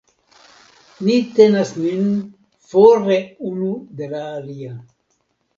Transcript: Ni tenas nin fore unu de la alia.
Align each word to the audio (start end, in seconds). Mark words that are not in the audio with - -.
Ni 1.07 1.17
tenas 1.39 1.73
nin 1.83 2.09
fore 2.71 3.21
unu 3.53 3.71
de 4.01 4.11
la 4.15 4.23
alia. 4.41 4.75